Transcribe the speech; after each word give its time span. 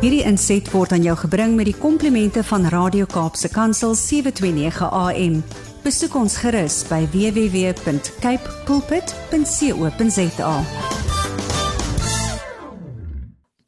Hierdie 0.00 0.22
inset 0.24 0.64
word 0.72 0.94
aan 0.96 1.02
jou 1.04 1.12
gebring 1.26 1.58
met 1.58 1.66
die 1.68 1.76
komplimente 1.76 2.40
van 2.48 2.62
Radio 2.72 3.04
Kaapse 3.04 3.50
Kansel 3.52 3.92
729 3.92 4.86
AM. 4.96 5.34
Besoek 5.84 6.14
ons 6.16 6.38
gerus 6.40 6.78
by 6.88 7.02
www.cape 7.12 8.54
pulpit.co.za. 8.64 10.54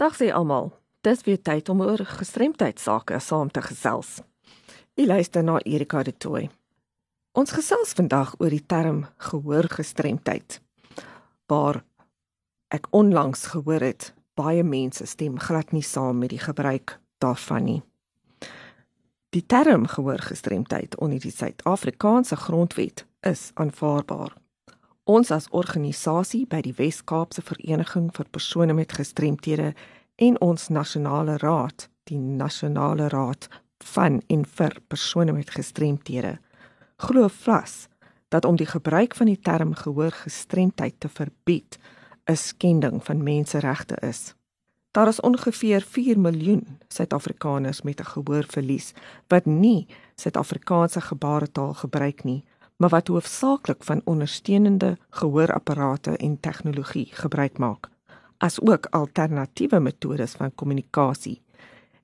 Dag 0.00 0.16
sê 0.16 0.30
almal. 0.32 0.72
Dis 1.04 1.20
weer 1.29 1.36
tyd 1.36 1.68
om 1.68 1.84
oor 1.84 2.00
gestremdheid 2.00 2.80
sake 2.80 3.20
saam 3.20 3.52
te 3.52 3.60
gesels. 3.68 4.24
U 4.96 5.04
luister 5.04 5.44
na 5.44 5.60
Erika 5.68 6.00
de 6.00 6.16
Tooy. 6.16 6.48
Ons 7.36 7.52
gesels 7.52 7.92
vandag 7.92 8.32
oor 8.40 8.56
die 8.56 8.64
term 8.64 9.04
gehoorgestremdheid. 9.28 10.62
Waar 11.52 11.84
ek 12.72 12.88
onlangs 12.88 13.52
gehoor 13.52 13.84
het 13.84 14.14
baie 14.34 14.62
mense 14.64 15.06
stem 15.06 15.38
glad 15.38 15.72
nie 15.72 15.84
saam 15.84 16.18
met 16.18 16.32
die 16.32 16.43
gebruik 16.43 16.98
daarvan 17.18 17.64
nie. 17.64 17.82
Die 19.32 19.46
term 19.46 19.86
gehoorgestremdheid 19.88 20.98
onder 21.00 21.20
die 21.20 21.32
Suid-Afrikaanse 21.32 22.36
grondwet 22.36 23.07
is 23.21 23.50
aanvaarbaar. 23.54 24.34
Ons 25.04 25.30
as 25.30 25.48
organisasie 25.50 26.44
by 26.46 26.60
die 26.62 26.74
Wes-Kaapse 26.76 27.43
Vereniging 27.43 28.10
vir 28.14 28.29
persone 28.30 28.76
met 28.76 28.93
gestremthede 28.93 29.72
en 30.22 30.36
ons 30.40 30.68
nasionale 30.68 31.38
raad, 31.43 31.88
die 32.10 32.19
Nasionale 32.19 33.08
Raad 33.08 33.48
van 33.83 34.20
en 34.28 34.44
vir 34.44 34.77
persone 34.88 35.33
met 35.33 35.50
gestremthede, 35.50 36.36
glo 37.02 37.28
vas 37.28 37.88
dat 38.28 38.44
om 38.44 38.56
die 38.56 38.69
gebruik 38.69 39.16
van 39.16 39.27
die 39.27 39.41
term 39.41 39.74
gehoorgestremdheid 39.74 41.00
te 41.00 41.08
verbied 41.08 41.78
'n 42.25 42.36
skending 42.36 43.05
van 43.05 43.22
menseregte 43.22 43.97
is. 44.00 44.34
Daar 44.91 45.08
is 45.08 45.20
ongeveer 45.20 45.83
4 45.83 46.19
miljoen 46.20 46.78
Suid-Afrikaners 46.89 47.83
met 47.83 48.00
'n 48.00 48.05
gehoorverlies 48.05 48.92
wat 49.27 49.44
nie 49.44 49.86
Suid-Afrikaanse 50.14 51.00
gebaretaal 51.00 51.74
gebruik 51.74 52.24
nie, 52.24 52.44
maar 52.77 52.88
wat 52.88 53.08
hoofsaaklik 53.08 53.84
van 53.84 54.00
ondersteunende 54.05 54.98
gehoorapparate 55.11 56.16
en 56.16 56.41
tegnologie 56.41 57.08
gebruik 57.11 57.58
maak, 57.58 57.88
asook 58.39 58.86
alternatiewe 58.86 59.80
metodes 59.80 60.33
van 60.33 60.55
kommunikasie 60.55 61.42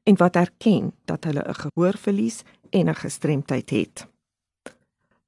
en 0.02 0.16
wat 0.16 0.36
erken 0.36 0.92
dat 1.04 1.24
hulle 1.24 1.44
'n 1.48 1.54
gehoorverlies 1.54 2.42
en 2.70 2.88
'n 2.88 2.94
gestremdheid 2.94 3.70
het. 3.70 4.06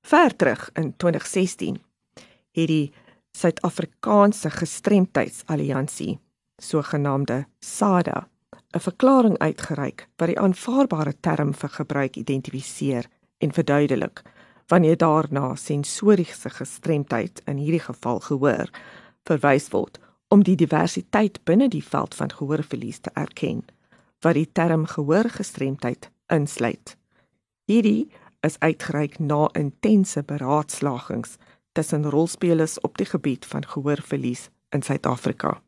Ver 0.02 0.36
terug 0.36 0.70
in 0.72 0.96
2016 0.96 1.82
het 2.52 2.66
die 2.66 2.92
Suid-Afrikaanse 3.36 4.50
Gestremdheidsalliansie, 4.50 6.18
sogenaamde 6.58 7.46
SADA, 7.60 8.28
'n 8.74 8.80
verklaring 8.80 9.38
uitgereik 9.38 10.08
wat 10.16 10.28
die 10.28 10.38
aanvaarbare 10.38 11.14
term 11.20 11.54
vir 11.54 11.68
gebruik 11.68 12.16
identifiseer 12.16 13.06
en 13.38 13.52
verduidelik 13.52 14.22
wanneer 14.66 14.96
daarna 14.96 15.54
sensoriese 15.54 16.50
gestremdheid 16.50 17.42
in 17.44 17.56
hierdie 17.56 17.82
geval 17.82 18.20
gehoor 18.20 18.70
verwys 19.26 19.68
word 19.74 19.98
om 20.28 20.42
die 20.46 20.56
diversiteit 20.56 21.40
binne 21.44 21.68
die 21.68 21.84
veld 21.84 22.14
van 22.14 22.30
gehoorverlies 22.30 22.98
te 22.98 23.10
erken 23.14 23.64
wat 24.22 24.34
die 24.34 24.48
term 24.52 24.86
gehoorgestremdheid 24.86 26.10
insluit. 26.28 26.96
Hierdie 27.64 28.10
is 28.46 28.58
uitgereik 28.58 29.18
na 29.18 29.48
intense 29.52 30.22
beraadslagings 30.22 31.36
tussen 31.72 32.10
rolspelers 32.10 32.80
op 32.80 32.98
die 32.98 33.06
gebied 33.06 33.46
van 33.46 33.66
gehoorverlies 33.66 34.48
in 34.68 34.82
Suid-Afrika. 34.82 35.62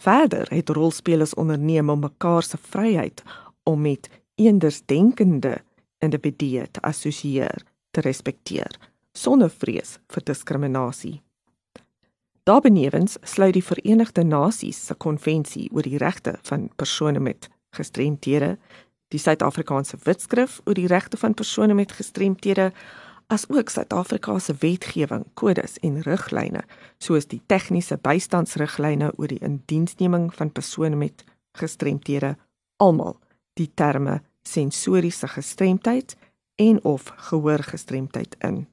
Verder 0.00 0.46
het 0.50 0.68
rolspelers 0.68 1.34
onderneem 1.34 1.90
om 1.90 2.00
mekaar 2.00 2.42
se 2.42 2.56
vryheid 2.56 3.22
om 3.62 3.80
met 3.80 4.08
eendersdenkende 4.34 5.60
individue 5.98 6.70
te 6.70 6.80
assosieer 6.80 7.62
te 7.90 8.00
respekteer 8.00 8.78
sonder 9.12 9.50
vrees 9.50 9.98
vir 10.08 10.24
diskriminasie. 10.24 11.20
Daarbenewens 12.48 13.18
sluit 13.22 13.54
die 13.54 13.64
Verenigde 13.64 14.24
Nasies 14.24 14.78
se 14.86 14.94
konvensie 14.94 15.68
oor 15.74 15.84
die 15.84 15.98
regte 16.00 16.38
van 16.48 16.70
persone 16.76 17.20
met 17.20 17.50
gestremthede, 17.76 18.56
die 19.10 19.20
Suid-Afrikaanse 19.20 19.98
Wetskrif 20.06 20.60
oor 20.64 20.74
die 20.74 20.88
regte 20.90 21.18
van 21.20 21.34
persone 21.34 21.74
met 21.74 21.92
gestremthede 21.92 22.70
as 23.30 23.46
ook 23.48 23.68
Suid-Afrika 23.68 24.38
se 24.38 24.54
wetgewing, 24.58 25.24
kodes 25.34 25.78
en 25.86 26.00
riglyne, 26.02 26.64
soos 26.98 27.28
die 27.30 27.40
tegniese 27.46 27.98
bystandsriglyne 28.02 29.12
oor 29.16 29.30
die 29.30 29.38
indiensneming 29.46 30.32
van 30.34 30.50
persone 30.50 30.98
met 30.98 31.24
gestremthede, 31.58 32.34
almal 32.82 33.18
die 33.54 33.70
terme 33.74 34.20
sensoriese 34.42 35.28
gestremdheid 35.28 36.16
en 36.58 36.82
of 36.84 37.12
gehoorgestremdheid 37.30 38.34
in. 38.46 38.64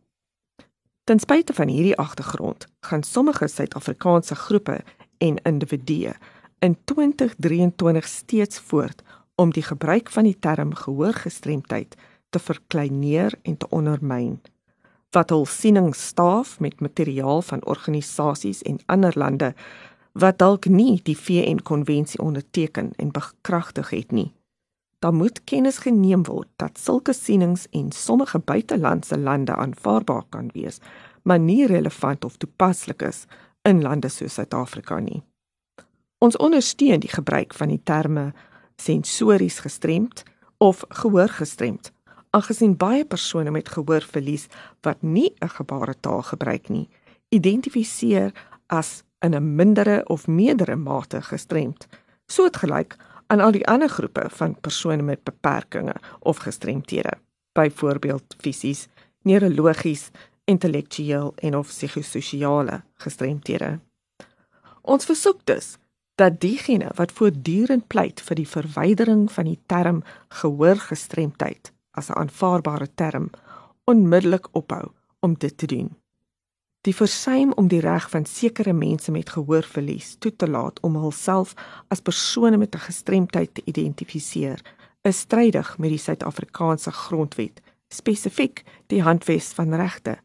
Ten 1.03 1.19
spyte 1.19 1.53
van 1.53 1.69
hierdie 1.69 1.97
agtergrond, 1.97 2.65
gaan 2.81 3.03
sommige 3.03 3.47
Suid-Afrikaanse 3.47 4.35
groepe 4.35 4.81
en 5.17 5.37
individue 5.43 6.15
in 6.59 6.77
2023 6.83 8.07
steeds 8.07 8.59
voort 8.59 9.01
om 9.35 9.53
die 9.53 9.63
gebruik 9.63 10.09
van 10.09 10.23
die 10.23 10.39
term 10.39 10.73
gehoorgestremdheid 10.73 11.95
te 12.29 12.39
verkleineer 12.39 13.33
en 13.41 13.57
te 13.57 13.69
ondermyn 13.69 14.39
wat 15.15 15.31
hul 15.31 15.45
siening 15.49 15.93
staaf 15.95 16.59
met 16.59 16.81
materiaal 16.83 17.41
van 17.41 17.65
organisasies 17.65 18.61
en 18.61 18.79
ander 18.85 19.13
lande 19.15 19.53
wat 20.11 20.39
dalk 20.41 20.65
nie 20.65 20.99
die 21.03 21.17
VN 21.17 21.61
konvensie 21.63 22.19
onderteken 22.19 22.91
en 22.97 23.13
bekragtig 23.13 23.89
het 23.89 24.11
nie. 24.11 24.31
Daar 24.99 25.13
moet 25.13 25.43
kennis 25.43 25.77
geneem 25.77 26.23
word 26.25 26.49
dat 26.55 26.79
sulke 26.81 27.13
sienings 27.13 27.67
en 27.71 27.91
sommige 27.91 28.39
buitelandse 28.39 29.17
lande 29.17 29.55
aanvaarbaar 29.55 30.23
kan 30.29 30.49
wees, 30.53 30.79
maar 31.23 31.39
nie 31.39 31.65
relevant 31.65 32.25
of 32.25 32.37
toepaslik 32.37 33.01
is 33.01 33.25
in 33.61 33.81
lande 33.81 34.09
soos 34.09 34.33
Suid-Afrika 34.33 34.99
nie. 34.99 35.21
Ons 36.17 36.37
ondersteun 36.37 36.99
die 36.99 37.13
gebruik 37.13 37.53
van 37.53 37.69
die 37.69 37.81
terme 37.83 38.31
sensories 38.81 39.59
gestremd 39.59 40.23
of 40.57 40.83
gehoor 40.89 41.29
gestremd 41.29 41.91
aangesien 42.29 42.77
baie 42.77 43.05
persone 43.05 43.51
met 43.51 43.69
gehoorverlies 43.69 44.47
wat 44.81 45.01
nie 45.01 45.33
'n 45.39 45.49
gebaretaal 45.49 46.21
gebruik 46.21 46.69
nie, 46.69 46.89
identifiseer 47.29 48.31
as 48.67 49.03
in 49.19 49.35
'n 49.35 49.55
mindere 49.55 50.03
of 50.07 50.27
meerdere 50.27 50.75
mate 50.75 51.21
gestremd, 51.21 51.87
soortgelyk 52.27 52.95
aan 53.27 53.39
al 53.39 53.51
die 53.51 53.67
ander 53.67 53.89
groepe 53.89 54.29
van 54.29 54.59
persone 54.61 55.01
met 55.01 55.23
beperkings 55.23 55.99
of 56.19 56.37
gestremthede, 56.37 57.13
byvoorbeeld 57.51 58.35
fisies, 58.37 58.87
neurologies, 59.21 60.09
intellektueel 60.45 61.33
en 61.35 61.57
of 61.57 61.67
psigososiale 61.67 62.83
gestremthede. 62.93 63.79
Ons 64.81 65.05
versoek 65.05 65.39
dus 65.43 65.75
dat 66.15 66.39
diegene 66.39 66.89
wat 66.95 67.11
voortdurend 67.11 67.87
pleit 67.87 68.21
vir 68.21 68.35
die 68.35 68.47
verwydering 68.47 69.31
van 69.31 69.45
die 69.45 69.59
term 69.65 70.03
gehoorgestremdheid 70.27 71.71
as 71.97 72.09
'n 72.09 72.19
aanvaarbare 72.21 72.89
term 72.95 73.29
onmiddellik 73.83 74.47
ophou 74.51 74.91
om 75.19 75.33
dit 75.37 75.57
te 75.57 75.65
doen. 75.65 75.95
Die 76.81 76.95
versuim 76.95 77.51
om 77.53 77.67
die 77.67 77.79
reg 77.79 78.09
van 78.09 78.25
sekere 78.25 78.73
mense 78.73 79.11
met 79.11 79.29
gehoorverlies 79.29 80.15
toe 80.19 80.35
te 80.35 80.49
laat 80.49 80.79
om 80.79 80.95
hulself 80.95 81.53
as 81.87 82.01
persone 82.01 82.57
met 82.57 82.75
'n 82.75 82.85
gestremdheid 82.89 83.53
te 83.53 83.61
identifiseer, 83.65 84.61
is 85.01 85.19
strydig 85.19 85.77
met 85.77 85.89
die 85.89 85.97
Suid-Afrikaanse 85.97 86.91
grondwet, 86.91 87.61
spesifiek 87.87 88.63
die 88.87 89.01
Handves 89.01 89.53
van 89.53 89.73
Regte, 89.73 90.17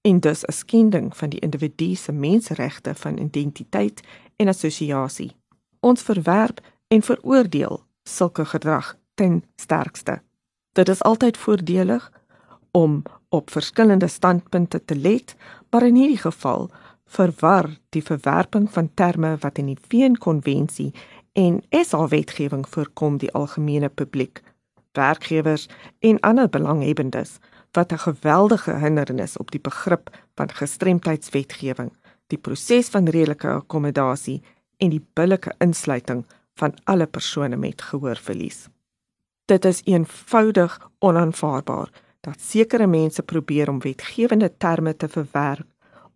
en 0.00 0.20
dus 0.20 0.44
'n 0.44 0.52
skending 0.52 1.16
van 1.16 1.28
die 1.28 1.40
individu 1.40 1.94
se 1.94 2.12
menseregte 2.12 2.94
van 2.94 3.18
identiteit 3.18 4.00
en 4.36 4.48
assosiasie. 4.48 5.36
Ons 5.80 6.02
verwerp 6.02 6.60
en 6.88 7.02
veroordeel 7.02 7.84
sulke 8.02 8.44
gedrag 8.44 8.96
ten 9.14 9.44
sterkste. 9.56 10.22
Dit 10.72 10.88
is 10.88 11.02
altyd 11.02 11.36
voordelig 11.36 12.12
om 12.70 13.02
op 13.28 13.50
verskillende 13.50 14.06
standpunte 14.06 14.84
te 14.84 14.96
let, 14.96 15.34
maar 15.70 15.86
in 15.86 15.94
hierdie 15.94 16.20
geval 16.22 16.70
verwar 17.06 17.66
die 17.88 18.02
verwerping 18.02 18.70
van 18.70 18.90
terme 18.94 19.36
wat 19.40 19.58
in 19.58 19.66
die 19.66 19.78
VN-konvensie 19.88 20.92
en 21.32 21.62
SA 21.70 22.06
wetgewing 22.08 22.62
voorkom 22.68 23.18
die 23.18 23.32
algemene 23.32 23.88
publiek, 23.88 24.42
werkgewers 24.92 25.66
en 25.98 26.20
ander 26.20 26.48
belanghebbendes 26.48 27.38
wat 27.74 27.92
'n 27.92 28.04
geweldige 28.06 28.72
hindernis 28.72 29.36
op 29.36 29.50
die 29.50 29.60
begrip 29.60 30.10
van 30.34 30.50
gestremdheidswetgewing, 30.50 31.92
die 32.26 32.38
proses 32.38 32.88
van 32.88 33.08
redelike 33.08 33.48
akkommodasie 33.48 34.42
en 34.76 34.90
die 34.90 35.06
billike 35.12 35.54
insluiting 35.58 36.26
van 36.54 36.74
alle 36.84 37.06
persone 37.06 37.56
met 37.56 37.82
gehoorverlies. 37.82 38.68
Dit 39.50 39.64
is 39.64 39.80
eenvoudig 39.84 40.90
onaanvaarbaar 40.98 41.90
dat 42.20 42.40
sekere 42.40 42.86
mense 42.86 43.22
probeer 43.22 43.68
om 43.68 43.80
wetgewende 43.80 44.56
terme 44.56 44.96
te 44.96 45.08
verwerk 45.08 45.66